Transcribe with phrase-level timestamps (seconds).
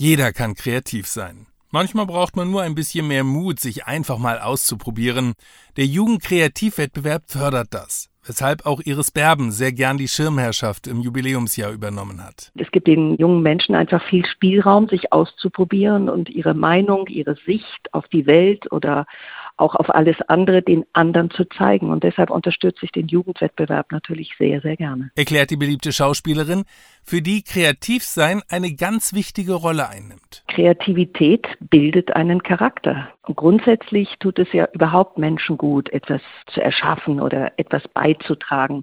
[0.00, 1.48] Jeder kann kreativ sein.
[1.72, 5.32] Manchmal braucht man nur ein bisschen mehr Mut, sich einfach mal auszuprobieren.
[5.76, 12.24] Der Jugendkreativwettbewerb fördert das, weshalb auch Iris Berben sehr gern die Schirmherrschaft im Jubiläumsjahr übernommen
[12.24, 12.52] hat.
[12.54, 17.92] Es gibt den jungen Menschen einfach viel Spielraum, sich auszuprobieren und ihre Meinung, ihre Sicht
[17.92, 19.04] auf die Welt oder
[19.58, 21.90] auch auf alles andere den anderen zu zeigen.
[21.90, 25.10] Und deshalb unterstütze ich den Jugendwettbewerb natürlich sehr, sehr gerne.
[25.16, 26.64] Erklärt die beliebte Schauspielerin,
[27.02, 30.44] für die Kreativsein eine ganz wichtige Rolle einnimmt.
[30.48, 33.08] Kreativität bildet einen Charakter.
[33.22, 38.82] Und grundsätzlich tut es ja überhaupt Menschen gut, etwas zu erschaffen oder etwas beizutragen,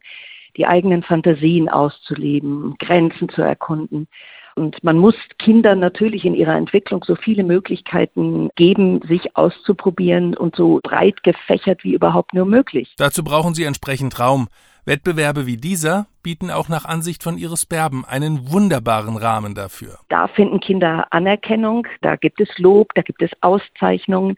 [0.57, 4.07] die eigenen Fantasien auszuleben, Grenzen zu erkunden.
[4.55, 10.55] Und man muss Kindern natürlich in ihrer Entwicklung so viele Möglichkeiten geben, sich auszuprobieren und
[10.55, 12.93] so breit gefächert wie überhaupt nur möglich.
[12.97, 14.47] Dazu brauchen sie entsprechend Raum.
[14.85, 19.97] Wettbewerbe wie dieser bieten auch nach Ansicht von Iris Berben einen wunderbaren Rahmen dafür.
[20.09, 24.35] Da finden Kinder Anerkennung, da gibt es Lob, da gibt es Auszeichnungen.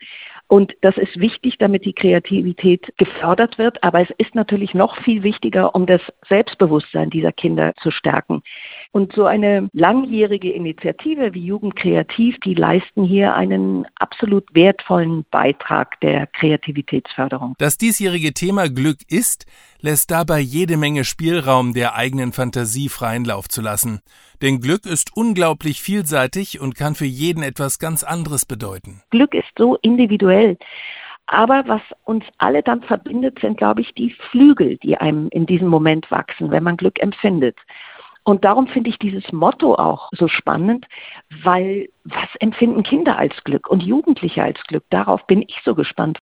[0.47, 3.83] Und das ist wichtig, damit die Kreativität gefördert wird.
[3.83, 8.41] Aber es ist natürlich noch viel wichtiger, um das Selbstbewusstsein dieser Kinder zu stärken.
[8.91, 15.99] Und so eine langjährige Initiative wie Jugend Kreativ, die leisten hier einen absolut wertvollen Beitrag
[16.01, 17.53] der Kreativitätsförderung.
[17.59, 19.45] Das diesjährige Thema Glück ist,
[19.81, 24.01] lässt dabei jede Menge Spielraum der eigenen Fantasie freien Lauf zu lassen.
[24.41, 29.01] Denn Glück ist unglaublich vielseitig und kann für jeden etwas ganz anderes bedeuten.
[29.09, 30.57] Glück ist so individuell.
[31.27, 35.67] Aber was uns alle dann verbindet, sind, glaube ich, die Flügel, die einem in diesem
[35.67, 37.57] Moment wachsen, wenn man Glück empfindet.
[38.27, 40.85] Und darum finde ich dieses Motto auch so spannend,
[41.43, 44.83] weil was empfinden Kinder als Glück und Jugendliche als Glück?
[44.89, 46.19] Darauf bin ich so gespannt.